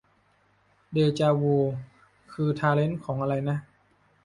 [0.91, 1.55] เดจาวู
[2.31, 3.57] คือทาเลนท์ของ อะไรนะ